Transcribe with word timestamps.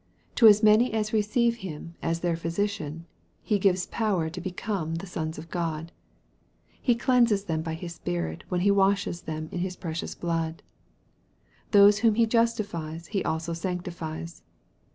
To 0.33 0.47
as 0.47 0.63
many 0.63 0.91
as 0.93 1.13
receive 1.13 1.57
Him 1.57 1.93
as 2.01 2.21
their 2.21 2.35
Physician, 2.35 3.05
He 3.43 3.59
gives 3.59 3.85
power 3.85 4.31
to 4.31 4.41
become 4.41 4.95
the 4.95 5.05
sons 5.05 5.37
of 5.37 5.51
God. 5.51 5.91
He 6.81 6.95
cleanses 6.95 7.43
them 7.43 7.61
by 7.61 7.75
His 7.75 7.93
Spirit, 7.93 8.43
when 8.49 8.61
He 8.61 8.71
washes 8.71 9.21
them 9.21 9.47
in 9.51 9.59
His 9.59 9.75
precious 9.75 10.15
blood. 10.15 10.63
Those 11.69 11.99
whom 11.99 12.15
He 12.15 12.25
justifies, 12.25 13.05
He 13.13 13.23
also 13.23 13.53
sanctifies. 13.53 14.41